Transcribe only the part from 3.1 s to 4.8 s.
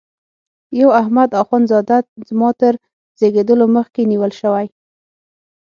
زیږېدلو مخکي نیول شوی.